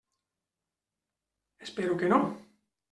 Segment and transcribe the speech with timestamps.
[1.67, 2.21] Espero que no.